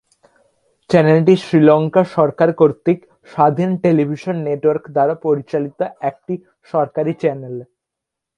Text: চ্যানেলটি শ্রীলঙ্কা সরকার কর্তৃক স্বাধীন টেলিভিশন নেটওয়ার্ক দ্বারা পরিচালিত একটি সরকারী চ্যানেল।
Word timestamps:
চ্যানেলটি 0.89 1.33
শ্রীলঙ্কা 1.43 2.01
সরকার 2.15 2.49
কর্তৃক 2.59 2.99
স্বাধীন 3.33 3.69
টেলিভিশন 3.83 4.35
নেটওয়ার্ক 4.47 4.83
দ্বারা 4.95 5.15
পরিচালিত 5.25 5.79
একটি 6.09 6.33
সরকারী 6.73 7.13
চ্যানেল। 7.21 7.55